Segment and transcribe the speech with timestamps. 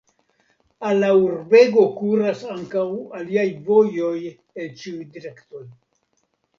[0.87, 2.87] Al la urbego kuras ankaŭ
[3.21, 5.67] aliaj vojoj el ĉiuj direktoj.